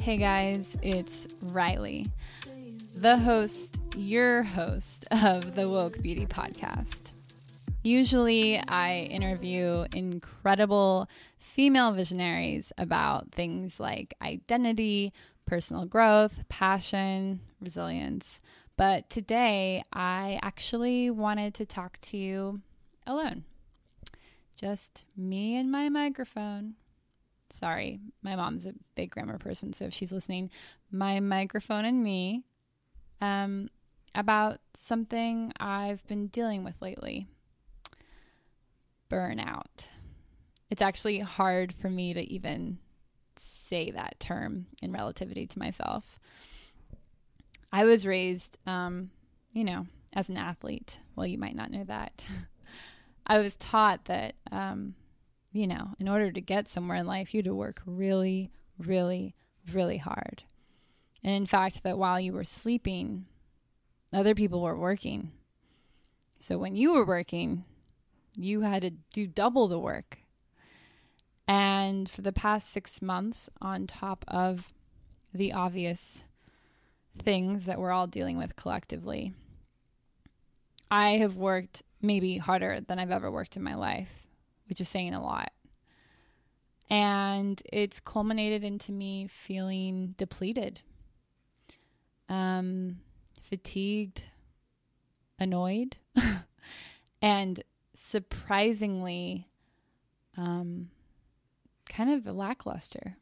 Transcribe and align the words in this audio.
Hey 0.00 0.16
guys, 0.16 0.76
it's 0.82 1.28
Riley, 1.40 2.06
the 2.96 3.16
host, 3.18 3.78
your 3.96 4.42
host 4.42 5.06
of 5.12 5.54
the 5.54 5.68
Woke 5.68 6.02
Beauty 6.02 6.26
Podcast. 6.26 7.12
Usually, 7.84 8.58
I 8.58 9.08
interview 9.10 9.86
incredible 9.94 11.08
female 11.38 11.92
visionaries 11.92 12.72
about 12.78 13.30
things 13.32 13.78
like 13.80 14.14
identity, 14.22 15.12
personal 15.46 15.84
growth, 15.84 16.48
passion, 16.48 17.40
resilience. 17.60 18.40
But 18.76 19.10
today, 19.10 19.82
I 19.92 20.38
actually 20.42 21.10
wanted 21.10 21.54
to 21.54 21.66
talk 21.66 21.98
to 22.02 22.16
you 22.16 22.60
alone. 23.06 23.44
Just 24.56 25.04
me 25.16 25.56
and 25.56 25.70
my 25.70 25.88
microphone. 25.88 26.74
Sorry, 27.50 28.00
my 28.22 28.34
mom's 28.34 28.64
a 28.64 28.74
big 28.94 29.10
grammar 29.10 29.38
person, 29.38 29.72
so 29.72 29.84
if 29.84 29.92
she's 29.92 30.12
listening, 30.12 30.50
my 30.90 31.20
microphone 31.20 31.84
and 31.84 32.02
me 32.02 32.44
um, 33.20 33.68
about 34.14 34.60
something 34.74 35.52
I've 35.60 36.06
been 36.06 36.28
dealing 36.28 36.64
with 36.64 36.80
lately 36.80 37.26
burnout. 39.10 39.86
It's 40.70 40.82
actually 40.82 41.18
hard 41.20 41.74
for 41.74 41.90
me 41.90 42.14
to 42.14 42.22
even 42.22 42.78
say 43.72 43.90
that 43.90 44.20
term 44.20 44.66
in 44.82 44.92
relativity 44.92 45.46
to 45.46 45.58
myself. 45.58 46.20
I 47.72 47.86
was 47.86 48.04
raised, 48.04 48.58
um, 48.66 49.10
you 49.54 49.64
know, 49.64 49.86
as 50.12 50.28
an 50.28 50.36
athlete. 50.36 50.98
Well, 51.16 51.26
you 51.26 51.38
might 51.38 51.56
not 51.56 51.70
know 51.70 51.84
that. 51.84 52.22
I 53.26 53.38
was 53.38 53.56
taught 53.56 54.04
that, 54.04 54.34
um, 54.50 54.94
you 55.52 55.66
know, 55.66 55.94
in 55.98 56.06
order 56.06 56.30
to 56.30 56.40
get 56.42 56.68
somewhere 56.68 56.98
in 56.98 57.06
life, 57.06 57.32
you 57.32 57.38
had 57.38 57.46
to 57.46 57.54
work 57.54 57.80
really, 57.86 58.50
really, 58.78 59.34
really 59.72 59.96
hard. 59.96 60.44
And 61.24 61.34
in 61.34 61.46
fact, 61.46 61.82
that 61.82 61.96
while 61.96 62.20
you 62.20 62.34
were 62.34 62.44
sleeping, 62.44 63.24
other 64.12 64.34
people 64.34 64.60
were 64.60 64.78
working. 64.78 65.32
So 66.38 66.58
when 66.58 66.76
you 66.76 66.92
were 66.92 67.06
working, 67.06 67.64
you 68.36 68.60
had 68.60 68.82
to 68.82 68.90
do 69.14 69.26
double 69.26 69.66
the 69.66 69.78
work. 69.78 70.18
And 71.46 72.08
for 72.08 72.22
the 72.22 72.32
past 72.32 72.70
six 72.70 73.02
months, 73.02 73.50
on 73.60 73.86
top 73.86 74.24
of 74.28 74.72
the 75.34 75.52
obvious 75.52 76.24
things 77.18 77.64
that 77.64 77.78
we're 77.78 77.90
all 77.90 78.06
dealing 78.06 78.38
with 78.38 78.56
collectively, 78.56 79.34
I 80.90 81.16
have 81.18 81.36
worked 81.36 81.82
maybe 82.00 82.38
harder 82.38 82.80
than 82.80 82.98
I've 82.98 83.10
ever 83.10 83.30
worked 83.30 83.56
in 83.56 83.62
my 83.62 83.74
life, 83.74 84.26
which 84.68 84.80
is 84.80 84.88
saying 84.88 85.14
a 85.14 85.22
lot. 85.22 85.52
And 86.90 87.62
it's 87.72 88.00
culminated 88.00 88.62
into 88.62 88.92
me 88.92 89.26
feeling 89.26 90.14
depleted, 90.18 90.82
um, 92.28 92.96
fatigued, 93.40 94.24
annoyed, 95.38 95.96
and 97.22 97.62
surprisingly 97.94 99.48
um, 100.36 100.90
kind 101.92 102.10
of 102.10 102.26
lackluster. 102.34 103.16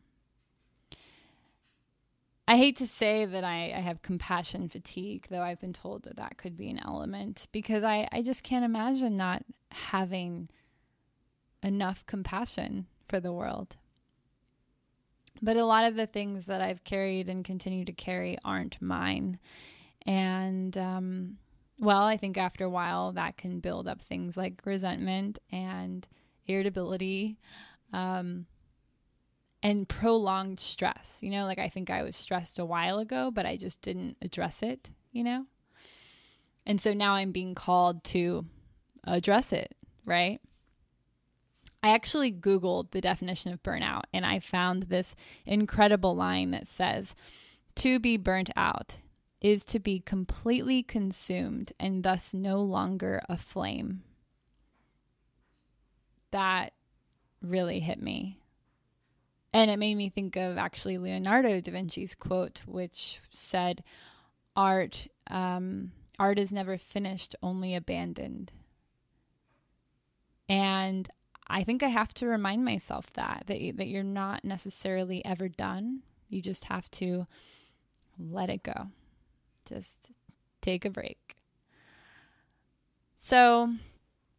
I 2.46 2.56
hate 2.56 2.76
to 2.78 2.86
say 2.86 3.26
that 3.26 3.44
I, 3.44 3.72
I, 3.76 3.80
have 3.80 4.02
compassion 4.02 4.68
fatigue, 4.68 5.26
though 5.30 5.42
I've 5.42 5.60
been 5.60 5.72
told 5.72 6.02
that 6.02 6.16
that 6.16 6.36
could 6.36 6.56
be 6.56 6.68
an 6.68 6.80
element 6.84 7.46
because 7.52 7.84
I, 7.84 8.08
I 8.10 8.22
just 8.22 8.42
can't 8.42 8.64
imagine 8.64 9.16
not 9.16 9.44
having 9.70 10.48
enough 11.62 12.04
compassion 12.06 12.86
for 13.06 13.20
the 13.20 13.32
world. 13.32 13.76
But 15.40 15.58
a 15.58 15.64
lot 15.64 15.84
of 15.84 15.94
the 15.94 16.08
things 16.08 16.46
that 16.46 16.60
I've 16.60 16.82
carried 16.82 17.28
and 17.28 17.44
continue 17.44 17.84
to 17.84 17.92
carry 17.92 18.36
aren't 18.44 18.82
mine. 18.82 19.38
And, 20.04 20.76
um, 20.76 21.36
well, 21.78 22.02
I 22.02 22.16
think 22.16 22.36
after 22.36 22.64
a 22.64 22.70
while 22.70 23.12
that 23.12 23.36
can 23.36 23.60
build 23.60 23.86
up 23.86 24.02
things 24.02 24.36
like 24.36 24.62
resentment 24.64 25.38
and 25.52 26.06
irritability. 26.46 27.38
Um, 27.92 28.46
and 29.62 29.88
prolonged 29.88 30.60
stress. 30.60 31.20
You 31.22 31.30
know, 31.30 31.44
like 31.44 31.58
I 31.58 31.68
think 31.68 31.90
I 31.90 32.02
was 32.02 32.16
stressed 32.16 32.58
a 32.58 32.64
while 32.64 32.98
ago, 32.98 33.30
but 33.30 33.46
I 33.46 33.56
just 33.56 33.82
didn't 33.82 34.16
address 34.22 34.62
it, 34.62 34.90
you 35.12 35.24
know? 35.24 35.46
And 36.66 36.80
so 36.80 36.92
now 36.92 37.14
I'm 37.14 37.32
being 37.32 37.54
called 37.54 38.04
to 38.04 38.46
address 39.04 39.52
it, 39.52 39.74
right? 40.04 40.40
I 41.82 41.90
actually 41.90 42.32
Googled 42.32 42.90
the 42.90 43.00
definition 43.00 43.52
of 43.52 43.62
burnout 43.62 44.02
and 44.12 44.26
I 44.26 44.38
found 44.38 44.84
this 44.84 45.16
incredible 45.46 46.14
line 46.14 46.50
that 46.50 46.68
says, 46.68 47.14
To 47.76 47.98
be 47.98 48.16
burnt 48.16 48.50
out 48.56 48.98
is 49.40 49.64
to 49.64 49.78
be 49.78 50.00
completely 50.00 50.82
consumed 50.82 51.72
and 51.80 52.02
thus 52.02 52.34
no 52.34 52.60
longer 52.60 53.22
a 53.28 53.38
flame. 53.38 54.02
That 56.30 56.74
really 57.40 57.80
hit 57.80 58.00
me 58.00 58.39
and 59.52 59.70
it 59.70 59.78
made 59.78 59.96
me 59.96 60.08
think 60.08 60.36
of 60.36 60.56
actually 60.56 60.98
Leonardo 60.98 61.60
da 61.60 61.72
Vinci's 61.72 62.14
quote, 62.14 62.62
which 62.66 63.20
said, 63.30 63.82
"Art, 64.56 65.08
um, 65.28 65.92
art 66.18 66.38
is 66.38 66.52
never 66.52 66.78
finished, 66.78 67.34
only 67.42 67.74
abandoned." 67.74 68.52
And 70.48 71.08
I 71.46 71.64
think 71.64 71.82
I 71.82 71.88
have 71.88 72.14
to 72.14 72.26
remind 72.26 72.64
myself 72.64 73.12
that 73.14 73.44
that 73.46 73.76
that 73.76 73.88
you're 73.88 74.02
not 74.02 74.44
necessarily 74.44 75.24
ever 75.24 75.48
done. 75.48 76.02
You 76.28 76.42
just 76.42 76.64
have 76.64 76.90
to 76.92 77.26
let 78.18 78.50
it 78.50 78.62
go. 78.62 78.90
Just 79.64 80.12
take 80.60 80.84
a 80.84 80.90
break. 80.90 81.36
So, 83.18 83.74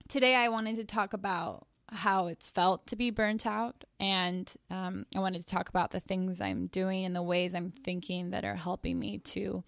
today 0.07 0.35
I 0.35 0.49
wanted 0.49 0.77
to 0.77 0.85
talk 0.85 1.13
about 1.13 1.67
how 1.91 2.27
it's 2.27 2.51
felt 2.51 2.87
to 2.87 2.95
be 2.95 3.11
burnt 3.11 3.45
out. 3.45 3.83
And 3.99 4.51
um, 4.69 5.05
I 5.15 5.19
wanted 5.19 5.39
to 5.41 5.47
talk 5.47 5.69
about 5.69 5.91
the 5.91 5.99
things 5.99 6.39
I'm 6.39 6.67
doing 6.67 7.05
and 7.05 7.15
the 7.15 7.21
ways 7.21 7.53
I'm 7.53 7.71
thinking 7.71 8.31
that 8.31 8.45
are 8.45 8.55
helping 8.55 8.97
me 8.97 9.19
to 9.19 9.63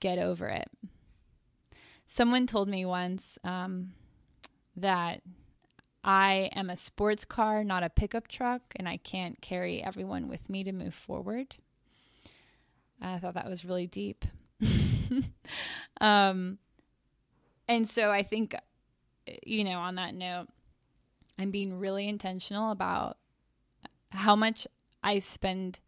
get 0.00 0.18
over 0.18 0.48
it. 0.48 0.68
Someone 2.06 2.46
told 2.46 2.68
me 2.68 2.84
once 2.84 3.38
um, 3.44 3.92
that 4.76 5.22
I 6.02 6.50
am 6.54 6.68
a 6.68 6.76
sports 6.76 7.24
car, 7.24 7.64
not 7.64 7.82
a 7.82 7.88
pickup 7.88 8.28
truck, 8.28 8.62
and 8.76 8.88
I 8.88 8.98
can't 8.98 9.40
carry 9.40 9.82
everyone 9.82 10.28
with 10.28 10.50
me 10.50 10.64
to 10.64 10.72
move 10.72 10.94
forward. 10.94 11.56
I 13.00 13.18
thought 13.18 13.34
that 13.34 13.48
was 13.48 13.64
really 13.64 13.86
deep. 13.86 14.24
um, 16.00 16.58
and 17.68 17.88
so 17.88 18.10
I 18.10 18.22
think, 18.22 18.54
you 19.46 19.64
know, 19.64 19.78
on 19.78 19.94
that 19.94 20.14
note, 20.14 20.48
I'm 21.38 21.50
being 21.50 21.78
really 21.78 22.08
intentional 22.08 22.70
about 22.70 23.18
how 24.10 24.36
much 24.36 24.66
I 25.02 25.18
spend, 25.18 25.80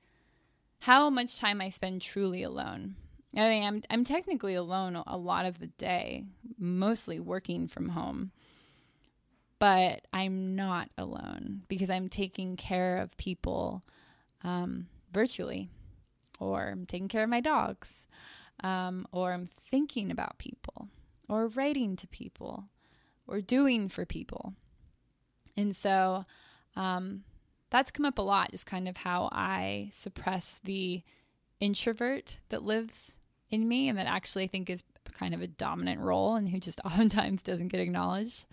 how 0.81 1.11
much 1.11 1.39
time 1.39 1.61
I 1.61 1.69
spend 1.69 2.03
truly 2.03 2.43
alone. 2.43 2.97
I 3.35 3.49
mean, 3.49 3.63
I'm 3.63 3.83
I'm 3.91 4.05
technically 4.05 4.55
alone 4.55 5.03
a 5.07 5.17
lot 5.17 5.47
of 5.47 5.59
the 5.59 5.67
day, 5.67 6.25
mostly 6.59 7.21
working 7.21 7.69
from 7.69 7.91
home. 7.91 8.33
But 9.59 10.07
I'm 10.13 10.55
not 10.55 10.91
alone 10.99 11.63
because 11.69 11.89
I'm 11.89 12.09
taking 12.09 12.57
care 12.57 12.99
of 12.99 13.17
people 13.17 13.83
um, 14.45 14.89
virtually, 15.13 15.71
or 16.39 16.69
I'm 16.69 16.85
taking 16.85 17.09
care 17.09 17.25
of 17.25 17.31
my 17.31 17.41
dogs, 17.41 18.07
um, 18.63 19.07
or 19.13 19.33
I'm 19.33 19.49
thinking 19.71 20.11
about 20.11 20.37
people, 20.39 20.89
or 21.29 21.49
writing 21.49 21.97
to 21.97 22.07
people, 22.09 22.65
or 23.27 23.41
doing 23.41 23.89
for 23.89 24.05
people. 24.05 24.55
And 25.57 25.75
so 25.75 26.25
um, 26.77 27.25
that's 27.71 27.91
come 27.91 28.07
up 28.07 28.19
a 28.19 28.23
lot, 28.23 28.51
just 28.51 28.67
kind 28.67 28.89
of 28.89 28.99
how 28.99 29.29
I 29.33 29.91
suppress 29.93 30.61
the 30.65 31.03
introvert 31.61 32.39
that 32.51 32.63
lives 32.63 33.17
in 33.51 33.67
me 33.67 33.89
and 33.89 33.99
that 33.99 34.07
actually 34.07 34.45
I 34.45 34.49
think 34.49 34.69
is 34.69 34.85
kind 35.13 35.35
of 35.35 35.41
a 35.41 35.47
dominant 35.47 36.01
role 36.01 36.35
and 36.35 36.49
who 36.49 36.61
just 36.61 36.81
oftentimes 36.85 37.43
doesn't 37.43 37.69
get 37.69 37.81
acknowledged. 37.81 38.45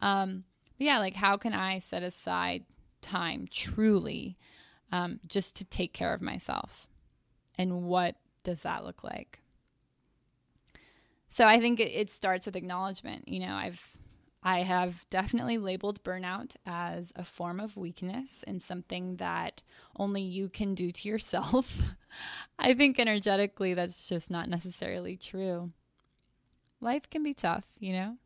Um, 0.00 0.44
yeah, 0.78 0.98
like 0.98 1.14
how 1.14 1.36
can 1.36 1.52
I 1.52 1.78
set 1.78 2.02
aside 2.02 2.64
time 3.00 3.46
truly 3.50 4.36
um, 4.90 5.20
just 5.26 5.56
to 5.56 5.64
take 5.64 5.92
care 5.92 6.12
of 6.12 6.20
myself? 6.20 6.86
And 7.56 7.84
what 7.84 8.16
does 8.44 8.62
that 8.62 8.84
look 8.84 9.04
like? 9.04 9.40
So 11.28 11.46
I 11.46 11.60
think 11.60 11.80
it, 11.80 11.84
it 11.84 12.10
starts 12.10 12.46
with 12.46 12.56
acknowledgement. 12.56 13.28
You 13.28 13.40
know, 13.40 13.54
I've 13.54 13.80
I 14.44 14.62
have 14.62 15.08
definitely 15.08 15.56
labeled 15.56 16.02
burnout 16.02 16.56
as 16.66 17.12
a 17.14 17.24
form 17.24 17.60
of 17.60 17.76
weakness 17.76 18.42
and 18.46 18.60
something 18.60 19.16
that 19.16 19.62
only 19.96 20.22
you 20.22 20.48
can 20.48 20.74
do 20.74 20.90
to 20.90 21.08
yourself. 21.08 21.80
I 22.58 22.74
think 22.74 22.98
energetically, 22.98 23.74
that's 23.74 24.08
just 24.08 24.30
not 24.30 24.48
necessarily 24.48 25.16
true. 25.16 25.70
Life 26.80 27.08
can 27.08 27.22
be 27.22 27.34
tough, 27.34 27.64
you 27.78 27.92
know? 27.92 28.16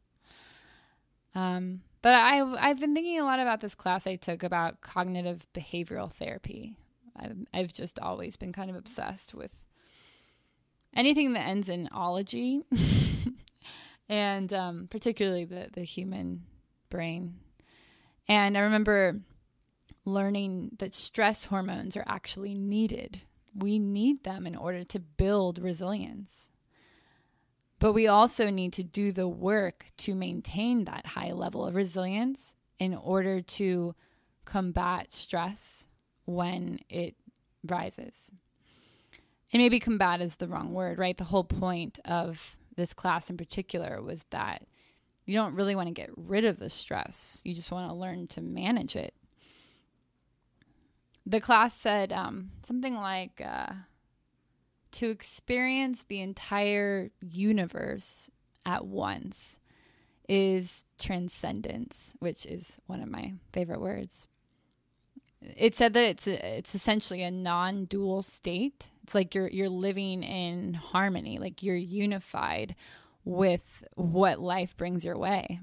Um, 1.34 1.82
but 2.00 2.14
I, 2.14 2.40
I've 2.40 2.80
been 2.80 2.94
thinking 2.94 3.20
a 3.20 3.24
lot 3.24 3.38
about 3.38 3.60
this 3.60 3.74
class 3.74 4.06
I 4.06 4.16
took 4.16 4.42
about 4.42 4.80
cognitive 4.80 5.46
behavioral 5.52 6.10
therapy. 6.10 6.76
I've, 7.14 7.36
I've 7.52 7.72
just 7.74 7.98
always 7.98 8.36
been 8.36 8.52
kind 8.52 8.70
of 8.70 8.76
obsessed 8.76 9.34
with 9.34 9.50
anything 10.94 11.34
that 11.34 11.46
ends 11.46 11.69
in 11.69 11.90
ology. 11.92 12.62
and 14.08 14.53
um, 14.53 14.88
particularly 14.91 15.44
the 15.44 15.69
the 15.73 15.82
human 15.82 16.43
brain. 16.91 17.37
And 18.29 18.56
I 18.56 18.61
remember 18.61 19.20
learning 20.05 20.70
that 20.79 20.94
stress 20.94 21.44
hormones 21.44 21.97
are 21.97 22.05
actually 22.06 22.55
needed. 22.55 23.23
We 23.55 23.79
need 23.79 24.25
them 24.25 24.47
in 24.47 24.56
order 24.56 24.85
to 24.85 25.00
build 25.00 25.58
resilience. 25.58 26.50
But 27.79 27.93
we 27.93 28.06
also 28.06 28.49
need 28.50 28.73
to 28.75 28.82
do 28.82 29.12
the 29.12 29.29
work 29.29 29.87
to 29.99 30.14
maintain 30.14 30.85
that 30.85 31.06
high 31.06 31.32
level 31.32 31.67
of 31.67 31.75
resilience 31.75 32.55
in 32.79 32.94
order 32.94 33.41
to 33.41 33.94
combat 34.44 35.12
stress 35.12 35.87
when 36.25 36.81
it 36.88 37.17
rises. 37.64 38.31
And 39.53 39.62
maybe 39.62 39.79
combat 39.79 40.20
is 40.20 40.37
the 40.37 40.49
wrong 40.49 40.73
word, 40.73 40.99
right? 40.99 41.17
The 41.17 41.25
whole 41.25 41.44
point 41.44 41.99
of 42.05 42.56
this 42.76 42.94
class 42.94 43.31
in 43.31 43.37
particular 43.37 44.02
was 44.02 44.25
that 44.31 44.67
you 45.25 45.34
don't 45.34 45.55
really 45.55 45.75
want 45.75 45.88
to 45.88 45.94
get 45.94 46.11
rid 46.17 46.44
of 46.44 46.58
the 46.58 46.70
stress. 46.70 47.40
You 47.44 47.55
just 47.55 47.73
want 47.73 47.90
to 47.90 47.94
learn 47.94 48.28
to 48.28 48.40
manage 48.40 48.94
it. 48.94 49.14
The 51.26 51.40
class 51.40 51.75
said 51.75 52.12
um, 52.12 52.52
something 52.64 52.94
like 52.94 53.43
uh, 53.44 53.73
to 54.93 55.11
experience 55.11 56.05
the 56.05 56.20
entire 56.20 57.11
universe 57.20 58.31
at 58.64 58.87
once 58.87 59.58
is 60.29 60.84
transcendence, 60.99 62.14
which 62.20 62.46
is 62.46 62.79
one 62.87 63.02
of 63.02 63.08
my 63.08 63.34
favorite 63.52 63.81
words. 63.81 64.29
It 65.56 65.75
said 65.75 65.94
that 65.94 66.04
it's 66.04 66.26
a, 66.26 66.58
it's 66.58 66.75
essentially 66.75 67.22
a 67.22 67.31
non-dual 67.31 68.22
state 68.22 68.90
it's 69.06 69.14
like 69.14 69.37
you're 69.37 69.46
you're 69.46 69.69
living 69.69 70.25
in 70.25 70.75
harmony, 70.75 71.38
like 71.38 71.62
you're 71.62 71.76
unified 71.76 72.75
with 73.25 73.84
what 73.94 74.40
life 74.40 74.76
brings 74.76 75.04
your 75.04 75.16
way. 75.16 75.60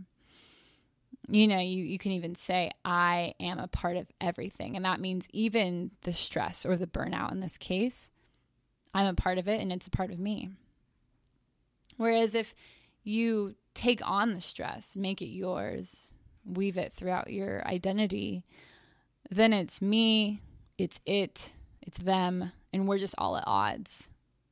You 1.28 1.50
know, 1.50 1.60
you, 1.60 1.84
you 1.84 2.00
can 2.00 2.14
even 2.14 2.36
say, 2.36 2.72
I 2.86 3.34
am 3.42 3.60
a 3.60 3.68
part 3.68 3.98
of 3.98 4.08
everything. 4.22 4.78
And 4.78 4.86
that 4.86 5.02
means 5.02 5.28
even 5.34 5.92
the 6.04 6.14
stress 6.14 6.66
or 6.66 6.78
the 6.78 6.88
burnout 6.88 7.34
in 7.34 7.42
this 7.42 7.58
case, 7.58 8.12
I'm 8.94 9.08
a 9.08 9.14
part 9.14 9.38
of 9.38 9.50
it 9.50 9.60
and 9.60 9.74
it's 9.74 9.88
a 9.88 9.92
part 9.92 10.12
of 10.12 10.20
me. 10.20 10.50
Whereas 11.98 12.36
if 12.36 12.56
you 13.04 13.56
take 13.74 14.00
on 14.08 14.34
the 14.34 14.42
stress, 14.42 14.96
make 14.96 15.22
it 15.22 15.28
yours, 15.28 16.12
weave 16.46 16.78
it 16.78 16.94
throughout 16.94 17.32
your 17.32 17.68
identity, 17.68 18.46
then 19.34 19.54
it's 19.54 19.82
me, 19.82 20.42
it's 20.78 21.00
it, 21.06 21.54
it's 21.82 21.98
them, 21.98 22.52
and 22.72 22.88
we're 22.88 23.00
just 23.00 23.16
all 23.18 23.38
at 23.38 23.44
odds. 23.48 24.10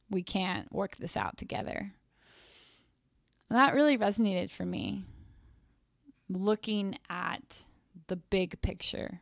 We 0.09 0.23
can't 0.23 0.71
work 0.73 0.97
this 0.97 1.15
out 1.15 1.37
together. 1.37 1.93
That 3.49 3.73
really 3.73 3.97
resonated 3.97 4.51
for 4.51 4.65
me. 4.65 5.03
Looking 6.29 6.97
at 7.09 7.63
the 8.07 8.15
big 8.15 8.61
picture, 8.61 9.21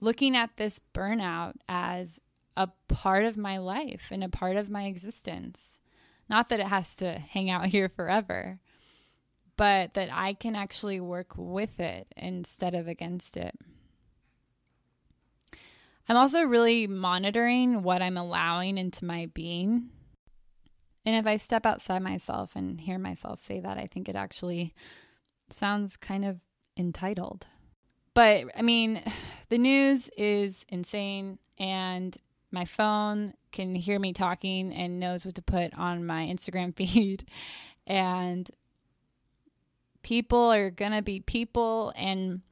looking 0.00 0.36
at 0.36 0.56
this 0.56 0.80
burnout 0.92 1.54
as 1.68 2.20
a 2.56 2.68
part 2.88 3.24
of 3.24 3.36
my 3.36 3.58
life 3.58 4.08
and 4.10 4.24
a 4.24 4.28
part 4.28 4.56
of 4.56 4.70
my 4.70 4.84
existence. 4.84 5.80
Not 6.28 6.48
that 6.48 6.60
it 6.60 6.66
has 6.66 6.96
to 6.96 7.18
hang 7.18 7.50
out 7.50 7.66
here 7.74 7.88
forever, 7.88 8.58
but 9.56 9.94
that 9.94 10.08
I 10.12 10.34
can 10.34 10.56
actually 10.56 11.00
work 11.00 11.34
with 11.36 11.80
it 11.80 12.08
instead 12.16 12.74
of 12.74 12.88
against 12.88 13.36
it. 13.36 13.54
I'm 16.08 16.16
also 16.16 16.42
really 16.42 16.86
monitoring 16.86 17.82
what 17.82 18.02
I'm 18.02 18.16
allowing 18.16 18.78
into 18.78 19.04
my 19.04 19.30
being. 19.34 19.90
And 21.04 21.16
if 21.16 21.26
I 21.26 21.36
step 21.36 21.66
outside 21.66 22.02
myself 22.02 22.56
and 22.56 22.80
hear 22.80 22.98
myself 22.98 23.40
say 23.40 23.60
that, 23.60 23.78
I 23.78 23.86
think 23.86 24.08
it 24.08 24.16
actually 24.16 24.74
sounds 25.50 25.96
kind 25.96 26.24
of 26.24 26.40
entitled. 26.76 27.46
But 28.14 28.46
I 28.56 28.62
mean, 28.62 29.02
the 29.48 29.58
news 29.58 30.10
is 30.16 30.64
insane, 30.68 31.38
and 31.58 32.16
my 32.50 32.64
phone 32.64 33.34
can 33.52 33.74
hear 33.74 33.98
me 33.98 34.12
talking 34.12 34.72
and 34.72 35.00
knows 35.00 35.24
what 35.24 35.34
to 35.36 35.42
put 35.42 35.74
on 35.74 36.06
my 36.06 36.24
Instagram 36.26 36.74
feed. 36.76 37.24
And 37.86 38.50
people 40.02 40.52
are 40.52 40.70
going 40.70 40.92
to 40.92 41.02
be 41.02 41.20
people, 41.20 41.92
and 41.94 42.42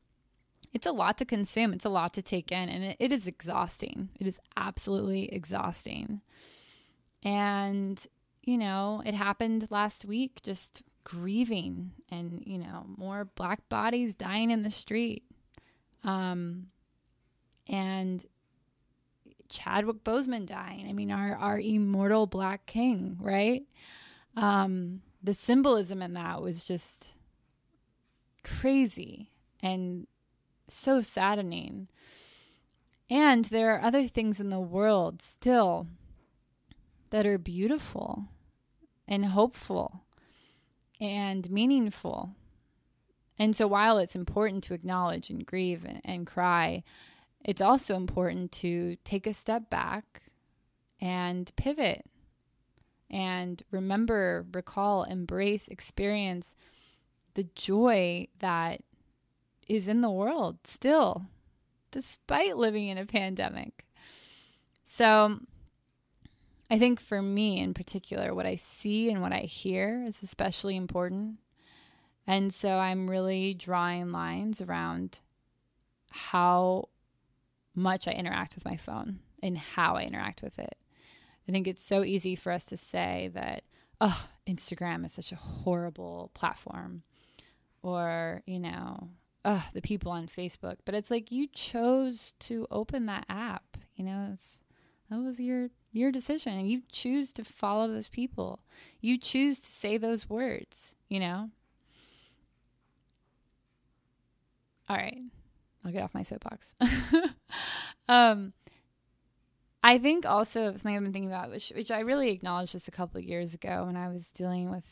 it's 0.74 0.86
a 0.86 0.92
lot 0.92 1.16
to 1.18 1.24
consume. 1.24 1.72
It's 1.72 1.84
a 1.84 1.90
lot 1.90 2.12
to 2.14 2.22
take 2.22 2.50
in, 2.50 2.68
and 2.68 2.84
it, 2.84 2.96
it 2.98 3.12
is 3.12 3.26
exhausting. 3.28 4.10
It 4.20 4.26
is 4.26 4.40
absolutely 4.56 5.32
exhausting. 5.32 6.20
And, 7.22 8.04
you 8.42 8.58
know, 8.58 9.02
it 9.06 9.14
happened 9.14 9.68
last 9.70 10.04
week, 10.04 10.42
just 10.42 10.82
grieving 11.04 11.92
and, 12.10 12.42
you 12.44 12.58
know, 12.58 12.84
more 12.96 13.24
black 13.24 13.68
bodies 13.68 14.14
dying 14.14 14.50
in 14.50 14.62
the 14.62 14.70
street. 14.70 15.22
Um, 16.02 16.66
and 17.68 18.24
Chadwick 19.48 20.02
Boseman 20.04 20.44
dying. 20.44 20.86
I 20.88 20.92
mean, 20.92 21.10
our, 21.10 21.36
our 21.36 21.58
immortal 21.58 22.26
black 22.26 22.66
king, 22.66 23.16
right? 23.20 23.62
Um, 24.36 25.02
the 25.22 25.34
symbolism 25.34 26.02
in 26.02 26.14
that 26.14 26.42
was 26.42 26.64
just 26.64 27.14
crazy. 28.42 29.30
And 29.62 30.06
so 30.68 31.00
saddening. 31.00 31.88
And 33.10 33.46
there 33.46 33.74
are 33.74 33.82
other 33.82 34.06
things 34.08 34.40
in 34.40 34.50
the 34.50 34.60
world 34.60 35.22
still 35.22 35.86
that 37.10 37.26
are 37.26 37.38
beautiful 37.38 38.24
and 39.06 39.26
hopeful 39.26 40.04
and 41.00 41.50
meaningful. 41.50 42.30
And 43.38 43.54
so, 43.54 43.66
while 43.66 43.98
it's 43.98 44.16
important 44.16 44.64
to 44.64 44.74
acknowledge 44.74 45.28
and 45.28 45.44
grieve 45.44 45.84
and, 45.84 46.00
and, 46.04 46.26
cry, 46.26 46.82
it's 47.44 47.60
also 47.60 47.96
important 47.96 48.52
to 48.52 48.96
take 49.04 49.26
a 49.26 49.34
step 49.34 49.68
back 49.68 50.22
and 51.00 51.54
pivot 51.56 52.06
and 53.10 53.62
remember, 53.70 54.46
recall, 54.52 55.02
embrace, 55.04 55.68
experience 55.68 56.56
the 57.34 57.46
joy 57.54 58.26
that 58.38 58.80
is 59.68 59.88
in 59.88 60.00
the 60.00 60.10
world 60.10 60.58
still, 60.64 61.26
despite 61.90 62.56
living 62.56 62.88
in 62.88 62.98
a 62.98 63.06
pandemic. 63.06 63.84
So, 64.84 65.38
I 66.70 66.78
think 66.78 67.00
for 67.00 67.22
me 67.22 67.60
in 67.60 67.74
particular, 67.74 68.34
what 68.34 68.46
I 68.46 68.56
see 68.56 69.10
and 69.10 69.20
what 69.22 69.32
I 69.32 69.40
hear 69.40 70.04
is 70.06 70.22
especially 70.22 70.76
important. 70.76 71.38
And 72.26 72.52
so 72.52 72.78
I'm 72.78 73.08
really 73.08 73.54
drawing 73.54 74.10
lines 74.10 74.60
around 74.60 75.20
how 76.10 76.88
much 77.74 78.08
I 78.08 78.12
interact 78.12 78.54
with 78.54 78.64
my 78.64 78.76
phone 78.76 79.20
and 79.42 79.58
how 79.58 79.96
I 79.96 80.02
interact 80.02 80.42
with 80.42 80.58
it. 80.58 80.76
I 81.46 81.52
think 81.52 81.66
it's 81.66 81.82
so 81.82 82.02
easy 82.02 82.34
for 82.34 82.50
us 82.50 82.64
to 82.66 82.76
say 82.76 83.30
that, 83.34 83.64
oh, 84.00 84.26
Instagram 84.46 85.04
is 85.04 85.12
such 85.12 85.32
a 85.32 85.36
horrible 85.36 86.30
platform. 86.34 87.02
Or, 87.82 88.42
you 88.46 88.58
know, 88.58 89.10
ugh, 89.44 89.62
the 89.72 89.82
people 89.82 90.10
on 90.12 90.26
Facebook. 90.26 90.76
But 90.84 90.94
it's 90.94 91.10
like 91.10 91.30
you 91.30 91.48
chose 91.48 92.34
to 92.40 92.66
open 92.70 93.06
that 93.06 93.26
app. 93.28 93.76
You 93.96 94.04
know, 94.04 94.30
it's, 94.34 94.60
that 95.10 95.20
was 95.20 95.38
your 95.38 95.68
your 95.92 96.10
decision, 96.10 96.54
and 96.54 96.68
you 96.68 96.82
choose 96.90 97.32
to 97.32 97.44
follow 97.44 97.86
those 97.88 98.08
people. 98.08 98.60
You 99.00 99.18
choose 99.18 99.60
to 99.60 99.66
say 99.66 99.96
those 99.96 100.28
words. 100.28 100.94
You 101.08 101.20
know. 101.20 101.50
All 104.88 104.96
right, 104.96 105.18
I'll 105.84 105.92
get 105.92 106.02
off 106.02 106.14
my 106.14 106.22
soapbox. 106.22 106.74
um, 108.08 108.52
I 109.82 109.98
think 109.98 110.26
also 110.26 110.72
something 110.72 110.96
I've 110.96 111.02
been 111.02 111.12
thinking 111.12 111.30
about, 111.30 111.50
which 111.50 111.72
which 111.74 111.90
I 111.90 112.00
really 112.00 112.30
acknowledged 112.30 112.72
just 112.72 112.88
a 112.88 112.90
couple 112.90 113.20
years 113.20 113.54
ago 113.54 113.84
when 113.86 113.96
I 113.96 114.08
was 114.08 114.30
dealing 114.30 114.70
with 114.70 114.84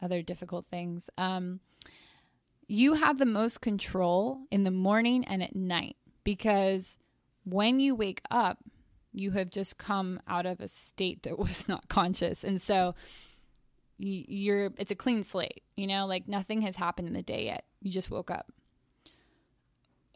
other 0.00 0.22
difficult 0.22 0.66
things. 0.66 1.08
Um, 1.16 1.60
you 2.72 2.94
have 2.94 3.18
the 3.18 3.26
most 3.26 3.60
control 3.60 4.46
in 4.50 4.64
the 4.64 4.70
morning 4.70 5.26
and 5.26 5.42
at 5.42 5.54
night 5.54 5.94
because 6.24 6.96
when 7.44 7.80
you 7.80 7.94
wake 7.94 8.22
up, 8.30 8.60
you 9.12 9.32
have 9.32 9.50
just 9.50 9.76
come 9.76 10.18
out 10.26 10.46
of 10.46 10.58
a 10.58 10.68
state 10.68 11.22
that 11.24 11.38
was 11.38 11.68
not 11.68 11.88
conscious. 11.88 12.42
And 12.42 12.62
so 12.62 12.94
you're 13.98 14.72
it's 14.78 14.90
a 14.90 14.96
clean 14.96 15.22
slate, 15.22 15.62
you 15.76 15.86
know, 15.86 16.06
like 16.06 16.26
nothing 16.26 16.62
has 16.62 16.76
happened 16.76 17.08
in 17.08 17.14
the 17.14 17.22
day 17.22 17.44
yet. 17.44 17.66
You 17.82 17.92
just 17.92 18.10
woke 18.10 18.30
up. 18.30 18.50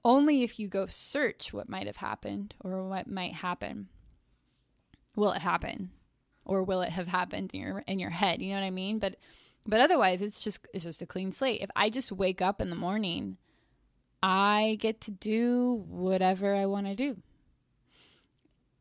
Only 0.02 0.42
if 0.42 0.58
you 0.58 0.66
go 0.66 0.86
search 0.86 1.52
what 1.52 1.68
might 1.68 1.86
have 1.86 1.96
happened 1.96 2.54
or 2.64 2.88
what 2.88 3.06
might 3.06 3.34
happen 3.34 3.88
will 5.14 5.32
it 5.32 5.42
happen 5.42 5.90
or 6.46 6.62
will 6.62 6.80
it 6.80 6.90
have 6.90 7.08
happened 7.08 7.50
in 7.52 7.60
your 7.60 7.84
in 7.86 7.98
your 7.98 8.10
head, 8.10 8.40
you 8.40 8.54
know 8.54 8.60
what 8.60 8.66
I 8.66 8.70
mean? 8.70 8.98
But 8.98 9.16
but 9.66 9.80
otherwise 9.80 10.22
it's 10.22 10.40
just 10.40 10.66
it's 10.72 10.84
just 10.84 11.02
a 11.02 11.06
clean 11.06 11.32
slate. 11.32 11.60
If 11.60 11.70
I 11.76 11.90
just 11.90 12.12
wake 12.12 12.40
up 12.40 12.60
in 12.60 12.70
the 12.70 12.76
morning, 12.76 13.36
I 14.22 14.78
get 14.80 15.00
to 15.02 15.10
do 15.10 15.84
whatever 15.88 16.54
I 16.54 16.66
want 16.66 16.86
to 16.86 16.94
do 16.94 17.16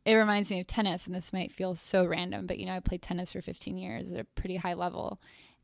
it 0.05 0.13
reminds 0.13 0.51
me 0.51 0.59
of 0.59 0.67
tennis, 0.67 1.07
and 1.07 1.15
this 1.15 1.33
might 1.33 1.51
feel 1.51 1.73
so 1.73 2.05
random, 2.05 2.45
but 2.45 2.59
you 2.59 2.67
know, 2.67 2.75
I 2.75 2.79
played 2.79 3.01
tennis 3.01 3.31
for 3.31 3.41
15 3.41 3.77
years 3.77 4.11
at 4.11 4.19
a 4.19 4.23
pretty 4.23 4.57
high 4.57 4.75
level. 4.75 5.19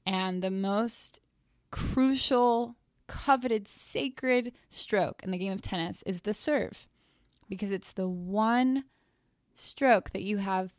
And 0.05 0.41
the 0.41 0.49
most 0.49 1.21
crucial, 1.69 2.75
coveted, 3.05 3.67
sacred 3.67 4.53
stroke 4.67 5.21
in 5.23 5.29
the 5.29 5.37
game 5.37 5.53
of 5.53 5.61
tennis 5.61 6.01
is 6.03 6.21
the 6.21 6.33
serve 6.33 6.87
because 7.49 7.71
it's 7.71 7.91
the 7.91 8.07
one 8.07 8.85
stroke 9.53 10.09
that 10.11 10.23
you 10.23 10.37
have 10.37 10.71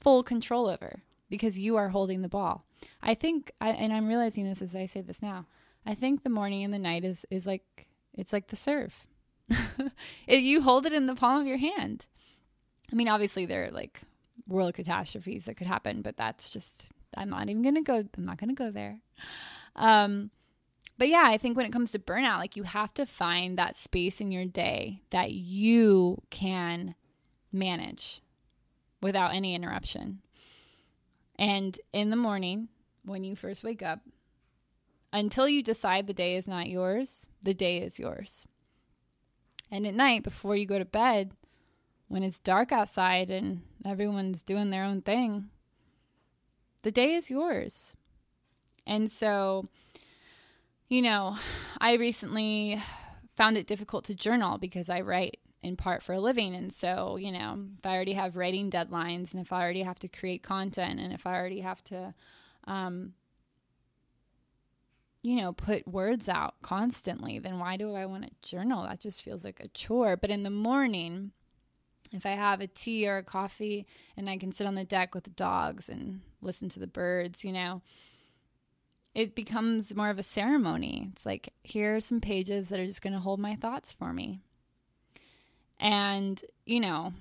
full 0.00 0.24
control 0.24 0.66
over 0.66 1.02
because 1.28 1.58
you 1.58 1.76
are 1.76 1.88
holding 1.88 2.22
the 2.22 2.28
ball. 2.28 2.64
I 3.02 3.14
think, 3.14 3.50
I, 3.60 3.70
and 3.70 3.92
I'm 3.92 4.06
realizing 4.06 4.44
this 4.44 4.62
as 4.62 4.76
I 4.76 4.86
say 4.86 5.00
this 5.00 5.22
now, 5.22 5.46
I 5.84 5.94
think 5.94 6.22
the 6.22 6.30
morning 6.30 6.64
and 6.64 6.74
the 6.74 6.78
night 6.78 7.04
is, 7.04 7.24
is 7.30 7.46
like, 7.46 7.88
it's 8.14 8.32
like 8.32 8.48
the 8.48 8.56
serve. 8.56 9.06
you 10.28 10.62
hold 10.62 10.86
it 10.86 10.92
in 10.92 11.06
the 11.06 11.14
palm 11.14 11.40
of 11.40 11.46
your 11.46 11.58
hand 11.58 12.06
I 12.92 12.96
mean, 12.96 13.08
obviously 13.08 13.46
there 13.46 13.66
are 13.66 13.70
like 13.70 14.00
world 14.46 14.74
catastrophes 14.74 15.44
that 15.44 15.56
could 15.56 15.66
happen, 15.66 16.02
but 16.02 16.16
that's 16.16 16.50
just 16.50 16.92
I'm 17.16 17.30
not 17.30 17.48
even 17.48 17.62
gonna 17.62 17.82
go. 17.82 18.04
I'm 18.16 18.24
not 18.24 18.38
gonna 18.38 18.54
go 18.54 18.70
there. 18.70 19.00
Um, 19.74 20.30
but 20.98 21.08
yeah, 21.08 21.24
I 21.26 21.36
think 21.36 21.56
when 21.56 21.66
it 21.66 21.72
comes 21.72 21.92
to 21.92 21.98
burnout, 21.98 22.38
like 22.38 22.56
you 22.56 22.62
have 22.62 22.94
to 22.94 23.06
find 23.06 23.58
that 23.58 23.76
space 23.76 24.20
in 24.20 24.30
your 24.30 24.44
day 24.44 25.02
that 25.10 25.32
you 25.32 26.22
can 26.30 26.94
manage 27.52 28.22
without 29.02 29.34
any 29.34 29.54
interruption. 29.54 30.20
And 31.38 31.78
in 31.92 32.10
the 32.10 32.16
morning, 32.16 32.68
when 33.04 33.24
you 33.24 33.36
first 33.36 33.62
wake 33.62 33.82
up, 33.82 34.00
until 35.12 35.48
you 35.48 35.62
decide 35.62 36.06
the 36.06 36.14
day 36.14 36.36
is 36.36 36.48
not 36.48 36.68
yours, 36.68 37.28
the 37.42 37.54
day 37.54 37.78
is 37.78 37.98
yours. 37.98 38.46
And 39.70 39.86
at 39.86 39.94
night, 39.94 40.22
before 40.22 40.56
you 40.56 40.66
go 40.66 40.78
to 40.78 40.84
bed, 40.84 41.32
when 42.08 42.22
it's 42.22 42.38
dark 42.38 42.72
outside 42.72 43.30
and 43.30 43.62
everyone's 43.84 44.42
doing 44.42 44.70
their 44.70 44.84
own 44.84 45.02
thing, 45.02 45.48
the 46.82 46.90
day 46.90 47.14
is 47.14 47.30
yours. 47.30 47.94
And 48.86 49.10
so, 49.10 49.66
you 50.88 51.02
know, 51.02 51.36
I 51.80 51.94
recently 51.94 52.80
found 53.36 53.56
it 53.56 53.66
difficult 53.66 54.04
to 54.04 54.14
journal 54.14 54.58
because 54.58 54.88
I 54.88 55.00
write 55.00 55.40
in 55.66 55.76
part 55.76 56.02
for 56.02 56.12
a 56.14 56.20
living. 56.20 56.54
And 56.54 56.72
so, 56.72 57.16
you 57.16 57.32
know, 57.32 57.58
if 57.78 57.84
I 57.84 57.94
already 57.94 58.12
have 58.12 58.36
writing 58.36 58.70
deadlines 58.70 59.32
and 59.32 59.40
if 59.40 59.52
I 59.52 59.62
already 59.62 59.82
have 59.82 59.98
to 60.00 60.08
create 60.08 60.42
content 60.42 61.00
and 61.00 61.12
if 61.12 61.26
I 61.26 61.34
already 61.34 61.60
have 61.60 61.82
to, 61.84 62.14
um, 62.66 63.14
you 65.22 65.36
know, 65.36 65.52
put 65.52 65.88
words 65.88 66.28
out 66.28 66.54
constantly, 66.62 67.40
then 67.40 67.58
why 67.58 67.76
do 67.76 67.94
I 67.94 68.06
want 68.06 68.24
to 68.24 68.48
journal? 68.48 68.84
That 68.84 69.00
just 69.00 69.22
feels 69.22 69.44
like 69.44 69.58
a 69.58 69.68
chore. 69.68 70.16
But 70.16 70.30
in 70.30 70.44
the 70.44 70.50
morning, 70.50 71.32
if 72.12 72.24
I 72.24 72.30
have 72.30 72.60
a 72.60 72.68
tea 72.68 73.08
or 73.08 73.16
a 73.16 73.24
coffee 73.24 73.86
and 74.16 74.30
I 74.30 74.36
can 74.36 74.52
sit 74.52 74.68
on 74.68 74.76
the 74.76 74.84
deck 74.84 75.14
with 75.14 75.24
the 75.24 75.30
dogs 75.30 75.88
and 75.88 76.20
listen 76.40 76.68
to 76.70 76.80
the 76.80 76.86
birds, 76.86 77.44
you 77.44 77.50
know, 77.52 77.82
it 79.14 79.34
becomes 79.34 79.96
more 79.96 80.10
of 80.10 80.18
a 80.18 80.22
ceremony. 80.22 81.08
It's 81.12 81.26
like, 81.26 81.52
here 81.64 81.96
are 81.96 82.00
some 82.00 82.20
pages 82.20 82.68
that 82.68 82.78
are 82.78 82.86
just 82.86 83.02
going 83.02 83.14
to 83.14 83.18
hold 83.18 83.40
my 83.40 83.56
thoughts 83.56 83.92
for 83.92 84.12
me. 84.12 84.42
And, 85.78 86.42
you 86.64 86.80
know, 86.80 87.12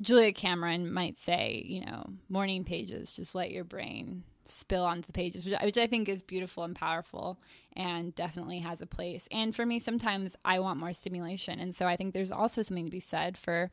Julia 0.00 0.32
Cameron 0.32 0.92
might 0.92 1.16
say, 1.16 1.62
you 1.66 1.84
know, 1.84 2.04
morning 2.28 2.64
pages, 2.64 3.12
just 3.12 3.34
let 3.34 3.50
your 3.50 3.64
brain 3.64 4.24
spill 4.44 4.84
onto 4.84 5.06
the 5.06 5.12
pages, 5.12 5.46
which, 5.46 5.54
which 5.62 5.78
I 5.78 5.86
think 5.86 6.08
is 6.08 6.22
beautiful 6.22 6.64
and 6.64 6.74
powerful 6.74 7.38
and 7.74 8.14
definitely 8.14 8.58
has 8.58 8.82
a 8.82 8.86
place. 8.86 9.28
And 9.30 9.54
for 9.54 9.64
me, 9.64 9.78
sometimes 9.78 10.36
I 10.44 10.58
want 10.58 10.80
more 10.80 10.92
stimulation. 10.92 11.58
And 11.60 11.74
so 11.74 11.86
I 11.86 11.96
think 11.96 12.12
there's 12.12 12.32
also 12.32 12.62
something 12.62 12.84
to 12.84 12.90
be 12.90 13.00
said 13.00 13.38
for 13.38 13.70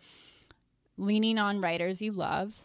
leaning 0.98 1.38
on 1.38 1.62
writers 1.62 2.02
you 2.02 2.12
love, 2.12 2.62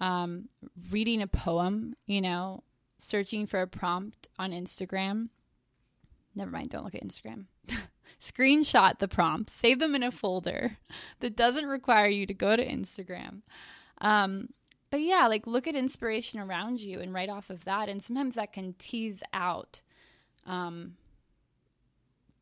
um, 0.00 0.48
reading 0.90 1.20
a 1.22 1.26
poem, 1.26 1.94
you 2.06 2.20
know, 2.20 2.62
searching 2.98 3.46
for 3.46 3.60
a 3.60 3.66
prompt 3.66 4.28
on 4.38 4.52
Instagram. 4.52 5.28
Never 6.34 6.50
mind, 6.50 6.70
don't 6.70 6.84
look 6.84 6.94
at 6.94 7.04
Instagram. 7.04 7.46
Screenshot 8.20 8.98
the 8.98 9.08
prompts, 9.08 9.54
save 9.54 9.78
them 9.78 9.94
in 9.94 10.02
a 10.02 10.10
folder 10.10 10.78
that 11.20 11.36
doesn't 11.36 11.66
require 11.66 12.08
you 12.08 12.26
to 12.26 12.34
go 12.34 12.56
to 12.56 12.66
Instagram. 12.66 13.42
Um, 14.00 14.50
but 14.90 15.00
yeah, 15.00 15.26
like 15.26 15.46
look 15.46 15.66
at 15.66 15.74
inspiration 15.74 16.38
around 16.38 16.80
you 16.80 17.00
and 17.00 17.12
write 17.12 17.28
off 17.28 17.50
of 17.50 17.64
that. 17.64 17.88
And 17.88 18.02
sometimes 18.02 18.36
that 18.36 18.52
can 18.52 18.74
tease 18.78 19.22
out 19.32 19.82
um, 20.46 20.96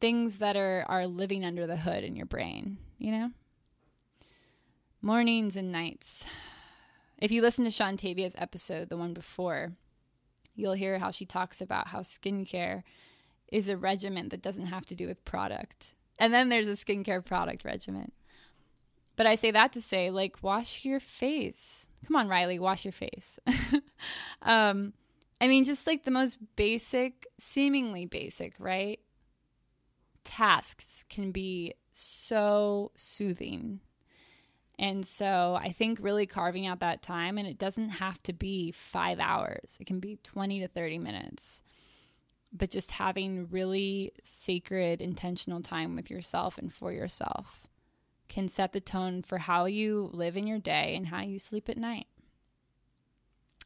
things 0.00 0.38
that 0.38 0.57
are, 0.57 0.85
are 0.88 1.07
living 1.07 1.45
under 1.45 1.67
the 1.67 1.76
hood 1.76 2.05
in 2.05 2.17
your 2.17 2.26
brain, 2.26 2.79
you 2.99 3.12
know? 3.12 3.31
Mornings 5.00 5.57
and 5.57 5.73
nights. 5.73 6.26
If 7.19 7.33
you 7.33 7.41
listen 7.41 7.64
to 7.64 7.71
Shantavia's 7.71 8.35
episode, 8.37 8.88
the 8.88 8.97
one 8.97 9.14
before, 9.14 9.73
you'll 10.55 10.73
hear 10.75 10.99
how 10.99 11.11
she 11.11 11.25
talks 11.25 11.61
about 11.61 11.88
how 11.88 12.00
skincare 12.00 12.83
is 13.52 13.68
a 13.68 13.76
regimen 13.76 14.30
that 14.30 14.42
doesn't 14.42 14.66
have 14.66 14.87
to 14.87 14.94
do 14.94 15.06
with 15.06 15.25
product. 15.25 15.94
And 16.18 16.32
then 16.32 16.49
there's 16.49 16.68
a 16.68 16.73
skincare 16.73 17.25
product 17.25 17.64
regimen. 17.64 18.12
But 19.14 19.26
I 19.26 19.35
say 19.35 19.50
that 19.50 19.73
to 19.75 19.82
say, 19.82 20.11
like, 20.11 20.42
wash 20.42 20.85
your 20.85 20.99
face. 20.99 21.88
Come 22.06 22.16
on, 22.16 22.28
Riley, 22.28 22.59
wash 22.59 22.85
your 22.85 22.92
face. 22.92 23.38
um, 24.42 24.94
I 25.40 25.49
mean, 25.49 25.64
just 25.64 25.87
like 25.87 26.04
the 26.04 26.11
most 26.11 26.38
basic, 26.56 27.26
seemingly 27.38 28.06
basic, 28.06 28.54
right? 28.59 29.00
Tasks 30.25 31.04
can 31.11 31.30
be 31.30 31.75
so 31.92 32.90
soothing. 32.97 33.80
And 34.78 35.04
so 35.06 35.59
I 35.61 35.73
think 35.73 35.99
really 36.00 36.26
carving 36.26 36.66
out 36.66 36.80
that 36.80 37.02
time, 37.02 37.37
and 37.37 37.47
it 37.47 37.59
doesn't 37.59 37.90
have 37.90 38.23
to 38.23 38.32
be 38.32 38.73
five 38.73 39.21
hours, 39.21 39.76
it 39.78 39.87
can 39.87 40.00
be 40.00 40.18
20 40.23 40.61
to 40.61 40.68
30 40.68 40.99
minutes. 40.99 41.61
But 42.52 42.71
just 42.71 42.92
having 42.92 43.49
really 43.50 44.12
sacred, 44.23 45.00
intentional 45.00 45.62
time 45.62 45.97
with 45.97 46.11
yourself 46.11 46.59
and 46.59 46.73
for 46.73 46.92
yourself 46.92 47.66
can 48.28 48.49
set 48.49 48.73
the 48.73 48.80
tone 48.80 49.23
for 49.23 49.38
how 49.38 49.66
you 49.66 50.11
live 50.12 50.37
in 50.37 50.47
your 50.47 50.59
day 50.59 50.94
and 50.97 51.06
how 51.09 51.21
you 51.21 51.38
sleep 51.38 51.68
at 51.68 51.76
night. 51.76 52.06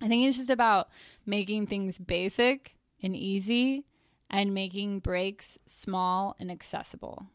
I 0.01 0.09
think 0.09 0.27
it's 0.27 0.37
just 0.37 0.51
about 0.51 0.89
making 1.25 1.67
things 1.67 1.99
basic 1.99 2.77
and 3.03 3.17
easy 3.17 3.85
and 4.29 4.53
making 4.53 5.01
breaks 5.01 5.59
small 5.67 6.37
and 6.39 6.51
accessible. 6.51 7.27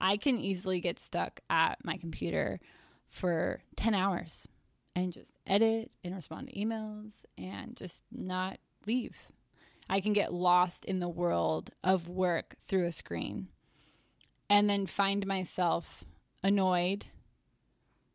I 0.00 0.16
can 0.16 0.38
easily 0.38 0.80
get 0.80 0.98
stuck 0.98 1.40
at 1.50 1.84
my 1.84 1.96
computer 1.98 2.60
for 3.06 3.62
10 3.76 3.94
hours 3.94 4.48
and 4.96 5.12
just 5.12 5.32
edit 5.46 5.92
and 6.02 6.14
respond 6.14 6.48
to 6.48 6.58
emails 6.58 7.24
and 7.36 7.76
just 7.76 8.02
not 8.10 8.58
leave. 8.86 9.28
I 9.92 10.00
can 10.00 10.12
get 10.12 10.32
lost 10.32 10.84
in 10.84 11.00
the 11.00 11.08
world 11.08 11.70
of 11.82 12.06
work 12.06 12.54
through 12.68 12.86
a 12.86 12.92
screen 12.92 13.48
and 14.48 14.70
then 14.70 14.86
find 14.86 15.26
myself 15.26 16.04
annoyed, 16.44 17.06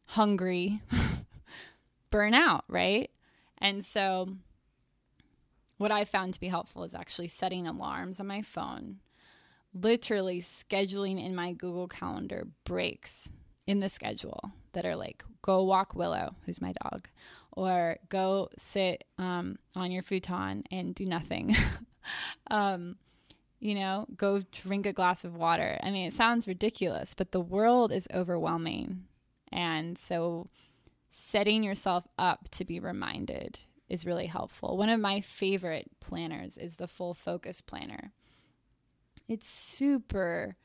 hungry, 0.05 0.81
burn 2.09 2.33
out, 2.33 2.63
right? 2.69 3.11
And 3.57 3.83
so, 3.83 4.29
what 5.75 5.91
I 5.91 6.05
found 6.05 6.33
to 6.35 6.39
be 6.39 6.47
helpful 6.47 6.85
is 6.85 6.95
actually 6.95 7.27
setting 7.27 7.67
alarms 7.67 8.21
on 8.21 8.27
my 8.27 8.41
phone, 8.41 9.01
literally 9.73 10.39
scheduling 10.39 11.21
in 11.21 11.35
my 11.35 11.51
Google 11.51 11.89
Calendar 11.89 12.47
breaks 12.63 13.33
in 13.67 13.81
the 13.81 13.89
schedule 13.89 14.51
that 14.71 14.85
are 14.85 14.95
like 14.95 15.25
go 15.41 15.61
walk 15.61 15.93
Willow, 15.93 16.35
who's 16.45 16.61
my 16.61 16.73
dog, 16.83 17.09
or 17.55 17.97
go 18.09 18.49
sit 18.57 19.05
um, 19.17 19.57
on 19.75 19.91
your 19.91 20.03
futon 20.03 20.63
and 20.71 20.93
do 20.93 21.05
nothing. 21.05 21.55
um, 22.51 22.97
you 23.59 23.75
know, 23.75 24.05
go 24.15 24.41
drink 24.51 24.85
a 24.85 24.93
glass 24.93 25.23
of 25.23 25.35
water. 25.35 25.79
I 25.81 25.89
mean, 25.89 26.07
it 26.07 26.13
sounds 26.13 26.47
ridiculous, 26.47 27.13
but 27.13 27.31
the 27.31 27.39
world 27.39 27.91
is 27.91 28.07
overwhelming. 28.13 29.05
And 29.51 29.97
so 29.97 30.49
setting 31.09 31.63
yourself 31.63 32.05
up 32.19 32.49
to 32.51 32.65
be 32.65 32.79
reminded 32.79 33.59
is 33.87 34.05
really 34.05 34.25
helpful. 34.25 34.77
One 34.77 34.89
of 34.89 34.99
my 34.99 35.21
favorite 35.21 35.89
planners 35.99 36.57
is 36.57 36.75
the 36.75 36.87
Full 36.87 37.13
Focus 37.13 37.61
Planner. 37.61 38.11
It's 39.27 39.47
super, 39.47 40.57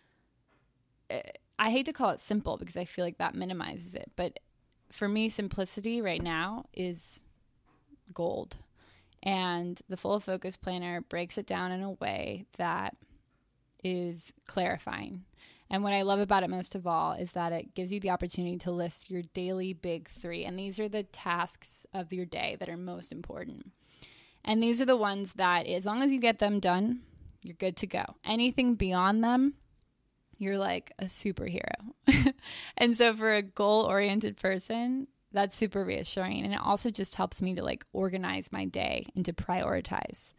eh, 1.08 1.22
I 1.58 1.70
hate 1.70 1.86
to 1.86 1.92
call 1.92 2.10
it 2.10 2.20
simple 2.20 2.56
because 2.56 2.76
I 2.76 2.84
feel 2.84 3.04
like 3.04 3.18
that 3.18 3.34
minimizes 3.34 3.94
it, 3.94 4.10
but 4.16 4.40
for 4.92 5.08
me, 5.08 5.28
simplicity 5.28 6.00
right 6.00 6.22
now 6.22 6.64
is 6.72 7.20
gold. 8.12 8.56
And 9.22 9.80
the 9.88 9.96
full 9.96 10.18
focus 10.20 10.56
planner 10.56 11.02
breaks 11.02 11.36
it 11.36 11.46
down 11.46 11.72
in 11.72 11.82
a 11.82 11.92
way 11.92 12.46
that 12.56 12.96
is 13.84 14.32
clarifying. 14.46 15.24
And 15.70 15.84
what 15.84 15.92
I 15.92 16.02
love 16.02 16.18
about 16.18 16.42
it 16.42 16.50
most 16.50 16.74
of 16.74 16.86
all 16.86 17.12
is 17.12 17.32
that 17.32 17.52
it 17.52 17.74
gives 17.74 17.92
you 17.92 18.00
the 18.00 18.10
opportunity 18.10 18.58
to 18.58 18.70
list 18.72 19.10
your 19.10 19.22
daily 19.34 19.72
big 19.72 20.08
three. 20.08 20.44
And 20.44 20.58
these 20.58 20.80
are 20.80 20.88
the 20.88 21.04
tasks 21.04 21.86
of 21.94 22.12
your 22.12 22.24
day 22.24 22.56
that 22.58 22.68
are 22.68 22.76
most 22.76 23.12
important. 23.12 23.70
And 24.44 24.62
these 24.62 24.80
are 24.80 24.86
the 24.86 24.96
ones 24.96 25.34
that, 25.34 25.66
as 25.66 25.86
long 25.86 26.02
as 26.02 26.10
you 26.10 26.18
get 26.18 26.38
them 26.38 26.60
done, 26.60 27.02
you're 27.42 27.54
good 27.54 27.76
to 27.76 27.86
go. 27.86 28.04
Anything 28.24 28.74
beyond 28.74 29.22
them, 29.22 29.54
you're 30.40 30.58
like 30.58 30.90
a 30.98 31.04
superhero. 31.04 31.92
and 32.78 32.96
so 32.96 33.14
for 33.14 33.34
a 33.34 33.42
goal 33.42 33.82
oriented 33.82 34.38
person, 34.38 35.06
that's 35.32 35.54
super 35.54 35.84
reassuring. 35.84 36.42
And 36.42 36.54
it 36.54 36.60
also 36.60 36.90
just 36.90 37.14
helps 37.14 37.42
me 37.42 37.54
to 37.54 37.62
like 37.62 37.84
organize 37.92 38.50
my 38.50 38.64
day 38.64 39.06
and 39.14 39.22
to 39.26 39.34
prioritize. 39.34 40.32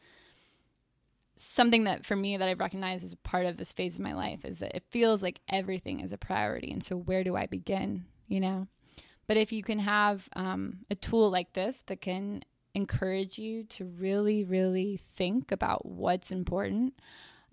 Something 1.37 1.83
that 1.83 2.03
for 2.03 2.15
me 2.15 2.35
that 2.35 2.49
I've 2.49 2.59
recognized 2.59 3.03
as 3.03 3.13
a 3.13 3.17
part 3.17 3.45
of 3.45 3.57
this 3.57 3.73
phase 3.73 3.95
of 3.95 4.01
my 4.01 4.13
life 4.13 4.43
is 4.43 4.57
that 4.57 4.75
it 4.75 4.83
feels 4.89 5.21
like 5.21 5.39
everything 5.47 5.99
is 5.99 6.11
a 6.11 6.17
priority. 6.17 6.71
And 6.71 6.83
so 6.83 6.95
where 6.95 7.23
do 7.23 7.35
I 7.35 7.45
begin? 7.45 8.05
You 8.27 8.39
know? 8.39 8.67
But 9.27 9.37
if 9.37 9.51
you 9.51 9.61
can 9.61 9.79
have 9.79 10.27
um, 10.35 10.79
a 10.89 10.95
tool 10.95 11.29
like 11.29 11.53
this 11.53 11.83
that 11.85 12.01
can 12.01 12.43
encourage 12.73 13.37
you 13.37 13.65
to 13.65 13.85
really, 13.85 14.43
really 14.43 14.99
think 15.13 15.51
about 15.51 15.85
what's 15.85 16.31
important 16.31 16.95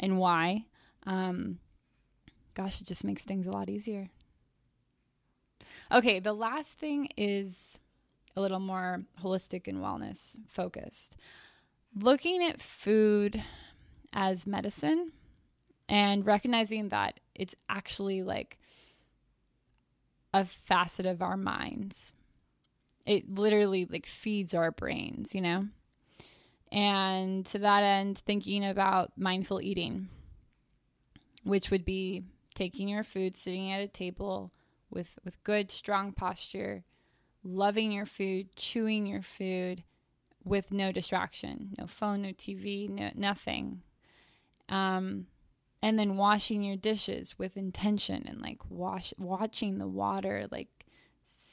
and 0.01 0.17
why, 0.17 0.65
um, 1.07 1.59
gosh, 2.59 2.81
it 2.81 2.89
just 2.89 3.05
makes 3.05 3.23
things 3.23 3.47
a 3.47 3.53
lot 3.53 3.71
easier. 3.71 4.11
Okay, 5.93 6.19
the 6.19 6.33
last 6.33 6.73
thing 6.73 7.09
is 7.17 7.79
a 8.35 8.41
little 8.41 8.59
more 8.59 9.05
holistic 9.23 9.69
and 9.69 9.79
wellness 9.79 10.37
focused. 10.49 11.17
Looking 11.95 12.43
at 12.43 12.61
food 12.61 13.43
as 14.13 14.45
medicine 14.45 15.13
and 15.89 16.27
recognizing 16.27 16.89
that 16.89 17.21
it's 17.35 17.55
actually 17.69 18.25
like 18.25 18.59
a 20.35 20.45
facet 20.45 21.07
of 21.07 21.23
our 21.23 21.37
minds. 21.37 22.13
It 23.07 23.39
literally 23.39 23.87
like 23.87 24.05
feeds 24.05 24.53
our 24.53 24.73
brains, 24.73 25.33
you 25.33 25.41
know? 25.41 25.69
And 26.73 27.47
to 27.47 27.61
that 27.61 27.85
end, 27.85 28.19
thinking 28.19 28.65
about 28.65 29.13
mindful 29.17 29.63
eating, 29.63 30.09
which 31.45 31.71
would 31.71 31.85
be 31.85 32.25
taking 32.59 32.89
your 32.89 33.05
food, 33.05 33.37
sitting 33.37 33.71
at 33.71 33.81
a 33.81 33.87
table 33.87 34.53
with 34.91 35.17
with 35.25 35.43
good 35.45 35.71
strong 35.71 36.13
posture, 36.13 36.83
loving 37.45 37.93
your 37.93 38.07
food, 38.07 38.57
chewing 38.57 39.07
your 39.07 39.23
food 39.23 39.85
with 40.43 40.73
no 40.73 40.91
distraction, 40.91 41.75
no 41.79 41.87
phone, 41.87 42.23
no 42.23 42.31
TV, 42.31 42.89
no 42.89 43.11
nothing. 43.15 43.83
Um 44.69 45.27
and 45.81 45.97
then 45.97 46.17
washing 46.17 46.65
your 46.65 46.77
dishes 46.77 47.39
with 47.39 47.57
intention 47.57 48.27
and 48.27 48.43
like 48.43 48.69
wash 48.69 49.15
watching 49.19 49.79
the 49.79 49.87
water 49.87 50.47
like 50.51 50.85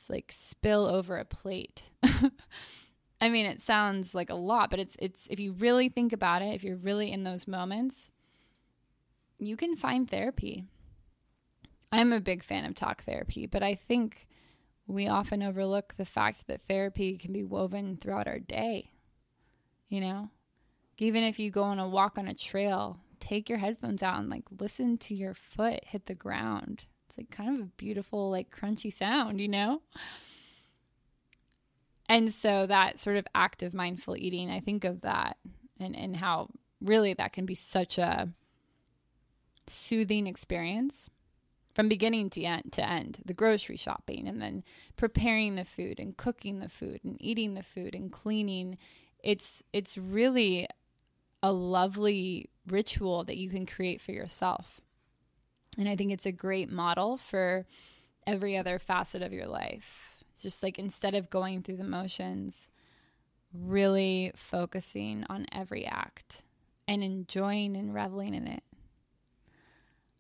like 0.10 0.32
spill 0.32 0.88
over 0.88 1.18
a 1.18 1.26
plate. 1.26 1.84
I 3.22 3.30
mean, 3.30 3.46
it 3.46 3.62
sounds 3.62 4.16
like 4.16 4.32
a 4.32 4.36
lot, 4.36 4.72
but 4.72 4.80
it's 4.80 4.98
it's 5.00 5.28
if 5.28 5.40
you 5.40 5.54
really 5.54 5.88
think 5.88 6.14
about 6.14 6.42
it, 6.42 6.56
if 6.56 6.64
you're 6.64 6.76
really 6.78 7.12
in 7.12 7.24
those 7.24 7.48
moments, 7.48 8.10
you 9.38 9.56
can 9.56 9.76
find 9.76 10.10
therapy. 10.10 10.66
I'm 11.96 12.12
a 12.12 12.20
big 12.20 12.44
fan 12.44 12.66
of 12.66 12.76
talk 12.76 13.04
therapy, 13.04 13.46
but 13.46 13.64
I 13.64 13.74
think 13.74 14.28
we 14.86 15.08
often 15.08 15.42
overlook 15.42 15.94
the 15.96 16.04
fact 16.04 16.46
that 16.48 16.64
therapy 16.64 17.16
can 17.16 17.32
be 17.32 17.46
woven 17.46 17.96
throughout 17.96 18.28
our 18.28 18.38
day. 18.38 18.92
You 19.88 20.02
know, 20.02 20.30
even 20.98 21.24
if 21.24 21.40
you 21.40 21.52
go 21.52 21.64
on 21.64 21.80
a 21.80 21.88
walk 21.88 22.18
on 22.18 22.28
a 22.28 22.34
trail, 22.34 23.00
take 23.22 23.48
your 23.48 23.60
headphones 23.60 24.04
out 24.04 24.20
and 24.20 24.30
like 24.30 24.44
listen 24.60 24.98
to 24.98 25.16
your 25.16 25.34
foot 25.34 25.86
hit 25.86 26.08
the 26.08 26.16
ground. 26.16 26.84
It's 27.08 27.18
like 27.18 27.32
kind 27.32 27.56
of 27.56 27.62
a 27.62 27.72
beautiful, 27.78 28.30
like 28.30 28.54
crunchy 28.54 28.92
sound, 28.92 29.40
you 29.40 29.48
know? 29.48 29.82
And 32.10 32.34
so 32.34 32.68
that 32.68 33.00
sort 33.00 33.16
of 33.16 33.26
act 33.34 33.64
of 33.64 33.74
mindful 33.74 34.18
eating, 34.18 34.52
I 34.52 34.60
think 34.60 34.84
of 34.84 35.00
that 35.02 35.38
and, 35.80 35.96
and 35.96 36.18
how 36.18 36.50
really 36.82 37.14
that 37.14 37.32
can 37.32 37.46
be 37.46 37.56
such 37.56 37.98
a 37.98 38.28
soothing 39.68 40.28
experience 40.28 41.10
from 41.76 41.90
beginning 41.90 42.30
to 42.32 42.42
end, 42.42 42.72
to 42.72 42.90
end 42.90 43.20
the 43.26 43.34
grocery 43.34 43.76
shopping 43.76 44.28
and 44.28 44.42
then 44.42 44.64
preparing 44.96 45.56
the 45.56 45.66
food 45.66 46.00
and 46.00 46.16
cooking 46.16 46.60
the 46.60 46.70
food 46.70 47.02
and 47.04 47.18
eating 47.20 47.54
the 47.54 47.62
food 47.62 47.94
and 47.94 48.12
cleaning. 48.12 48.78
It's 49.22 49.62
it's 49.74 49.98
really 49.98 50.68
a 51.44 51.52
lovely 51.52 52.50
ritual 52.66 53.26
that 53.26 53.38
you 53.38 53.50
can 53.50 53.66
create 53.66 54.00
for 54.00 54.14
yourself. 54.14 54.80
And 55.78 55.90
i 55.90 55.96
think 55.98 56.14
it's 56.14 56.26
a 56.26 56.32
great 56.32 56.72
model 56.72 57.18
for 57.18 57.66
every 58.26 58.58
other 58.58 58.80
facet 58.80 59.22
of 59.22 59.34
your 59.34 59.48
life. 59.48 60.24
Just 60.42 60.64
like 60.64 60.80
instead 60.80 61.14
of 61.14 61.30
going 61.30 61.62
through 61.62 61.78
the 61.78 61.84
motions 61.84 62.70
really 63.54 64.32
focusing 64.36 65.26
on 65.30 65.46
every 65.52 65.86
act 65.86 66.44
and 66.88 67.04
enjoying 67.04 67.76
and 67.76 67.94
reveling 67.94 68.34
in 68.34 68.48
it. 68.48 68.64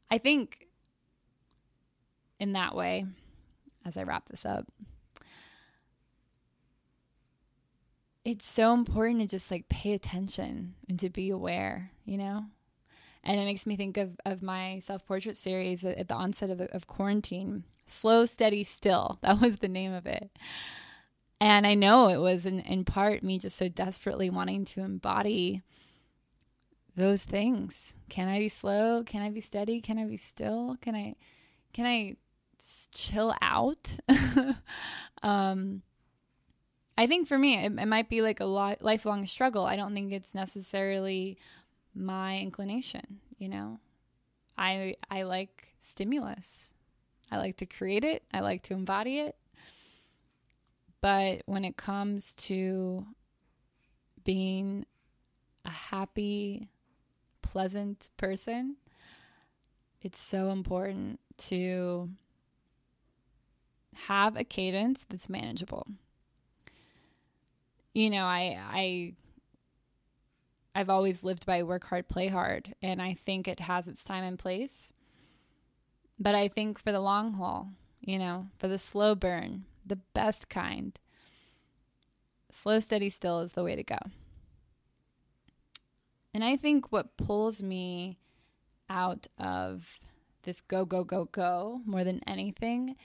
I 0.09 0.17
think 0.17 0.67
in 2.39 2.53
that 2.53 2.75
way 2.75 3.05
as 3.85 3.97
I 3.97 4.03
wrap 4.03 4.29
this 4.29 4.45
up. 4.45 4.67
It's 8.23 8.47
so 8.47 8.73
important 8.73 9.21
to 9.21 9.27
just 9.27 9.51
like 9.51 9.69
pay 9.69 9.93
attention 9.93 10.73
and 10.89 10.99
to 10.99 11.09
be 11.09 11.29
aware, 11.29 11.91
you 12.05 12.17
know? 12.17 12.45
And 13.23 13.39
it 13.39 13.45
makes 13.45 13.65
me 13.65 13.75
think 13.75 13.97
of, 13.97 14.19
of 14.25 14.41
my 14.41 14.79
self 14.83 15.05
portrait 15.05 15.37
series 15.37 15.85
at, 15.85 16.07
the 16.07 16.13
onset 16.13 16.49
of, 16.49 16.61
of 16.61 16.87
quarantine. 16.87 17.63
Slow, 17.85 18.25
steady, 18.25 18.63
still. 18.63 19.19
That 19.21 19.41
was 19.41 19.57
the 19.57 19.67
name 19.67 19.93
of 19.93 20.07
it. 20.07 20.31
And 21.39 21.67
I 21.67 21.73
know 21.73 22.07
it 22.07 22.17
was 22.17 22.45
in, 22.45 22.59
in 22.61 22.85
part 22.85 23.21
me 23.21 23.37
just 23.37 23.57
so 23.57 23.67
desperately 23.67 24.29
wanting 24.29 24.65
to 24.65 24.81
embody 24.81 25.61
those 26.95 27.23
things. 27.23 27.95
Can 28.09 28.27
I 28.27 28.39
be 28.39 28.49
slow? 28.49 29.03
Can 29.03 29.21
I 29.21 29.29
be 29.29 29.41
steady? 29.41 29.81
Can 29.81 29.99
I 29.99 30.05
be 30.05 30.17
still? 30.17 30.77
Can 30.81 30.95
I 30.95 31.15
can 31.73 31.85
I 31.85 32.15
chill 32.91 33.33
out. 33.41 33.97
um, 35.23 35.81
I 36.97 37.07
think 37.07 37.27
for 37.27 37.37
me, 37.37 37.57
it, 37.57 37.71
it 37.77 37.85
might 37.85 38.09
be 38.09 38.21
like 38.21 38.39
a 38.39 38.45
lifelong 38.45 39.25
struggle. 39.25 39.65
I 39.65 39.75
don't 39.75 39.93
think 39.93 40.13
it's 40.13 40.33
necessarily 40.33 41.37
my 41.93 42.39
inclination. 42.39 43.19
You 43.37 43.49
know, 43.49 43.79
I 44.57 44.95
I 45.09 45.23
like 45.23 45.75
stimulus. 45.79 46.73
I 47.31 47.37
like 47.37 47.57
to 47.57 47.65
create 47.65 48.03
it. 48.03 48.23
I 48.33 48.39
like 48.39 48.63
to 48.63 48.73
embody 48.73 49.19
it. 49.19 49.35
But 51.01 51.41
when 51.45 51.65
it 51.65 51.77
comes 51.77 52.33
to 52.33 53.05
being 54.23 54.85
a 55.65 55.69
happy, 55.69 56.69
pleasant 57.41 58.09
person, 58.17 58.77
it's 60.01 60.19
so 60.19 60.51
important 60.51 61.19
to 61.37 62.09
have 64.07 64.35
a 64.35 64.43
cadence 64.43 65.05
that's 65.07 65.29
manageable. 65.29 65.87
You 67.93 68.09
know, 68.09 68.25
I 68.25 68.59
I 68.69 69.13
I've 70.75 70.89
always 70.89 71.23
lived 71.23 71.45
by 71.45 71.63
work 71.63 71.85
hard, 71.85 72.09
play 72.09 72.27
hard, 72.27 72.75
and 72.81 73.01
I 73.01 73.13
think 73.13 73.47
it 73.47 73.61
has 73.61 73.87
its 73.87 74.03
time 74.03 74.23
and 74.23 74.37
place. 74.37 74.91
But 76.19 76.35
I 76.35 76.49
think 76.49 76.79
for 76.79 76.91
the 76.91 76.99
long 76.99 77.33
haul, 77.33 77.69
you 78.01 78.19
know, 78.19 78.47
for 78.57 78.67
the 78.67 78.77
slow 78.77 79.15
burn, 79.15 79.65
the 79.85 79.95
best 80.13 80.49
kind, 80.49 80.97
slow, 82.51 82.79
steady, 82.79 83.09
still 83.09 83.39
is 83.39 83.53
the 83.53 83.63
way 83.63 83.75
to 83.75 83.83
go. 83.83 83.97
And 86.33 86.43
I 86.43 86.57
think 86.57 86.91
what 86.91 87.15
pulls 87.15 87.63
me 87.63 88.19
out 88.89 89.27
of 89.37 89.99
this 90.43 90.59
go, 90.59 90.83
go, 90.85 91.03
go, 91.03 91.25
go 91.25 91.81
more 91.85 92.03
than 92.03 92.21
anything 92.27 92.95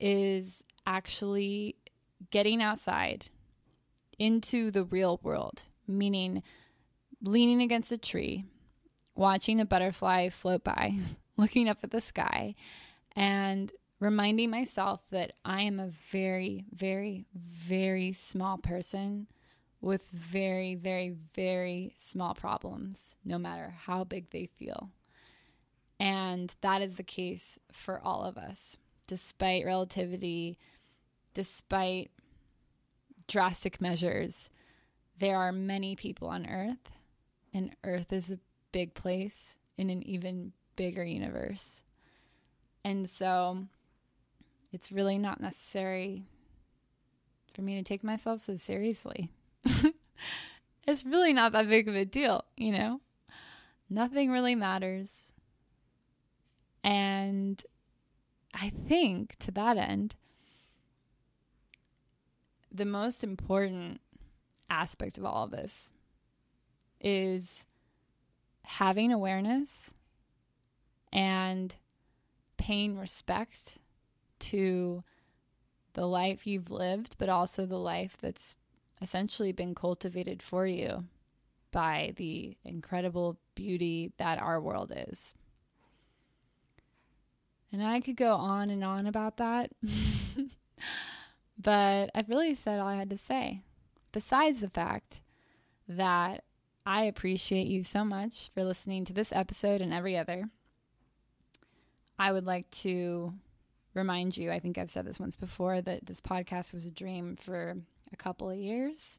is 0.00 0.62
actually 0.86 1.76
getting 2.30 2.62
outside 2.62 3.28
into 4.18 4.70
the 4.70 4.84
real 4.84 5.20
world, 5.22 5.64
meaning 5.86 6.42
leaning 7.22 7.60
against 7.60 7.92
a 7.92 7.98
tree, 7.98 8.44
watching 9.14 9.60
a 9.60 9.64
butterfly 9.64 10.28
float 10.28 10.64
by, 10.64 10.96
looking 11.36 11.68
up 11.68 11.78
at 11.82 11.90
the 11.90 12.00
sky, 12.00 12.54
and 13.14 13.72
reminding 14.00 14.50
myself 14.50 15.00
that 15.10 15.32
I 15.44 15.62
am 15.62 15.80
a 15.80 15.88
very, 15.88 16.66
very, 16.72 17.26
very 17.34 18.12
small 18.12 18.58
person 18.58 19.26
with 19.80 20.08
very, 20.10 20.74
very, 20.74 21.14
very 21.34 21.94
small 21.96 22.34
problems, 22.34 23.14
no 23.24 23.38
matter 23.38 23.74
how 23.84 24.04
big 24.04 24.30
they 24.30 24.46
feel. 24.46 24.90
And 25.98 26.54
that 26.60 26.82
is 26.82 26.96
the 26.96 27.02
case 27.02 27.58
for 27.72 28.00
all 28.02 28.24
of 28.24 28.36
us 28.36 28.76
despite 29.06 29.64
relativity, 29.64 30.58
despite 31.34 32.10
drastic 33.28 33.80
measures, 33.80 34.50
there 35.18 35.36
are 35.36 35.52
many 35.52 35.96
people 35.96 36.28
on 36.28 36.46
Earth, 36.46 36.90
and 37.52 37.74
Earth 37.84 38.12
is 38.12 38.30
a 38.30 38.38
big 38.72 38.94
place 38.94 39.56
in 39.78 39.90
an 39.90 40.02
even 40.02 40.52
bigger 40.76 41.04
universe. 41.04 41.82
And 42.84 43.08
so 43.08 43.66
it's 44.72 44.92
really 44.92 45.18
not 45.18 45.40
necessary 45.40 46.24
for 47.54 47.62
me 47.62 47.76
to 47.76 47.82
take 47.82 48.04
myself 48.04 48.40
so 48.40 48.56
seriously. 48.56 49.30
it's 50.86 51.04
really 51.04 51.32
not 51.32 51.52
that 51.52 51.68
big 51.68 51.88
of 51.88 51.96
a 51.96 52.04
deal, 52.04 52.44
you 52.56 52.72
know? 52.72 53.00
Nothing 53.88 54.30
really 54.30 54.54
matters. 54.54 55.28
And 56.84 57.64
I 58.58 58.70
think 58.70 59.36
to 59.40 59.50
that 59.52 59.76
end, 59.76 60.14
the 62.72 62.86
most 62.86 63.22
important 63.22 64.00
aspect 64.70 65.18
of 65.18 65.26
all 65.26 65.44
of 65.44 65.50
this 65.50 65.90
is 67.00 67.66
having 68.62 69.12
awareness 69.12 69.92
and 71.12 71.76
paying 72.56 72.98
respect 72.98 73.78
to 74.38 75.04
the 75.92 76.06
life 76.06 76.46
you've 76.46 76.70
lived, 76.70 77.16
but 77.18 77.28
also 77.28 77.66
the 77.66 77.78
life 77.78 78.16
that's 78.20 78.56
essentially 79.02 79.52
been 79.52 79.74
cultivated 79.74 80.42
for 80.42 80.66
you 80.66 81.04
by 81.72 82.14
the 82.16 82.56
incredible 82.64 83.36
beauty 83.54 84.12
that 84.16 84.40
our 84.40 84.60
world 84.60 84.92
is. 84.94 85.34
And 87.72 87.82
I 87.82 88.00
could 88.00 88.16
go 88.16 88.34
on 88.34 88.70
and 88.70 88.84
on 88.84 89.06
about 89.06 89.36
that, 89.38 89.70
but 91.58 92.10
I've 92.14 92.28
really 92.28 92.54
said 92.54 92.78
all 92.78 92.86
I 92.86 92.96
had 92.96 93.10
to 93.10 93.18
say. 93.18 93.62
Besides 94.12 94.60
the 94.60 94.70
fact 94.70 95.20
that 95.88 96.44
I 96.86 97.02
appreciate 97.02 97.66
you 97.66 97.82
so 97.82 98.04
much 98.04 98.50
for 98.54 98.62
listening 98.62 99.04
to 99.06 99.12
this 99.12 99.32
episode 99.32 99.80
and 99.80 99.92
every 99.92 100.16
other. 100.16 100.48
I 102.16 102.30
would 102.30 102.46
like 102.46 102.70
to 102.82 103.34
remind 103.92 104.36
you, 104.36 104.52
I 104.52 104.60
think 104.60 104.78
I've 104.78 104.90
said 104.90 105.04
this 105.04 105.18
once 105.18 105.34
before, 105.34 105.80
that 105.82 106.06
this 106.06 106.20
podcast 106.20 106.72
was 106.72 106.86
a 106.86 106.92
dream 106.92 107.34
for 107.34 107.74
a 108.12 108.16
couple 108.16 108.48
of 108.48 108.56
years. 108.56 109.18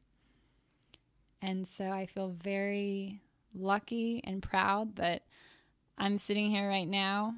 And 1.42 1.68
so 1.68 1.90
I 1.90 2.06
feel 2.06 2.30
very 2.30 3.20
lucky 3.54 4.22
and 4.24 4.42
proud 4.42 4.96
that 4.96 5.22
I'm 5.98 6.16
sitting 6.16 6.50
here 6.50 6.68
right 6.68 6.88
now 6.88 7.34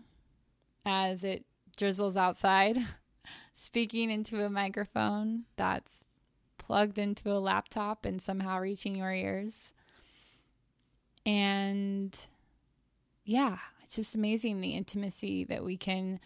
as 0.84 1.24
it 1.24 1.44
drizzles 1.76 2.16
outside, 2.16 2.78
speaking 3.54 4.10
into 4.10 4.44
a 4.44 4.50
microphone 4.50 5.44
that's 5.56 6.04
plugged 6.58 6.98
into 6.98 7.32
a 7.32 7.38
laptop 7.38 8.04
and 8.04 8.22
somehow 8.22 8.58
reaching 8.58 8.94
your 8.94 9.12
ears. 9.12 9.72
And 11.26 12.16
yeah, 13.24 13.58
it's 13.82 13.96
just 13.96 14.14
amazing 14.14 14.60
the 14.60 14.74
intimacy 14.74 15.44
that 15.44 15.64
we 15.64 15.76
can 15.76 16.20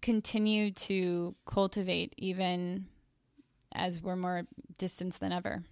continue 0.00 0.70
to 0.70 1.34
cultivate 1.46 2.14
even 2.16 2.86
as 3.74 4.02
we're 4.02 4.16
more 4.16 4.44
distant 4.78 5.18
than 5.20 5.32
ever. 5.32 5.64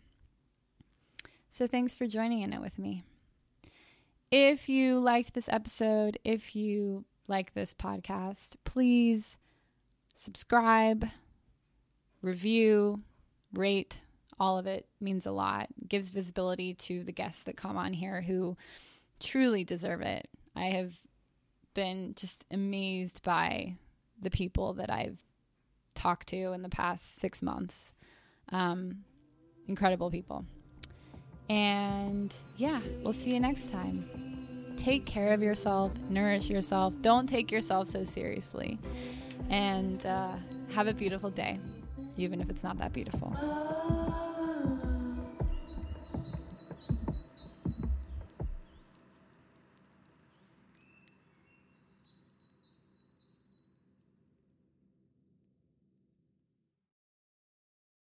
So 1.50 1.66
thanks 1.66 1.94
for 1.94 2.06
joining 2.06 2.42
in 2.42 2.52
it 2.52 2.60
with 2.60 2.78
me. 2.78 3.02
If 4.30 4.68
you 4.68 4.98
liked 4.98 5.34
this 5.34 5.48
episode, 5.48 6.18
if 6.24 6.54
you 6.54 7.04
like 7.28 7.54
this 7.54 7.74
podcast, 7.74 8.56
please 8.64 9.38
subscribe, 10.14 11.08
review, 12.22 13.02
rate, 13.52 14.00
all 14.38 14.58
of 14.58 14.66
it 14.66 14.86
means 15.00 15.26
a 15.26 15.32
lot. 15.32 15.68
Gives 15.88 16.10
visibility 16.10 16.74
to 16.74 17.02
the 17.02 17.12
guests 17.12 17.42
that 17.44 17.56
come 17.56 17.76
on 17.76 17.92
here 17.92 18.20
who 18.22 18.56
truly 19.20 19.64
deserve 19.64 20.02
it. 20.02 20.28
I 20.54 20.66
have 20.66 20.94
been 21.74 22.14
just 22.16 22.44
amazed 22.50 23.22
by 23.22 23.76
the 24.20 24.30
people 24.30 24.74
that 24.74 24.90
I've 24.90 25.18
talked 25.94 26.28
to 26.28 26.52
in 26.52 26.62
the 26.62 26.68
past 26.68 27.18
six 27.18 27.42
months. 27.42 27.94
Um, 28.50 29.04
incredible 29.68 30.10
people. 30.10 30.44
And 31.48 32.34
yeah, 32.56 32.80
we'll 33.02 33.12
see 33.12 33.32
you 33.32 33.40
next 33.40 33.70
time. 33.70 34.25
Take 34.86 35.04
care 35.04 35.32
of 35.32 35.42
yourself, 35.42 35.90
nourish 36.08 36.48
yourself. 36.48 36.94
Don't 37.02 37.28
take 37.28 37.50
yourself 37.50 37.88
so 37.88 38.04
seriously. 38.04 38.78
And 39.50 40.06
uh, 40.06 40.34
have 40.74 40.86
a 40.86 40.94
beautiful 40.94 41.28
day, 41.28 41.58
even 42.16 42.40
if 42.40 42.48
it's 42.50 42.62
not 42.62 42.78
that 42.78 42.92
beautiful. 42.92 43.36